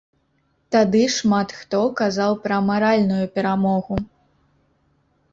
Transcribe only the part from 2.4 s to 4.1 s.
пра маральную перамогу.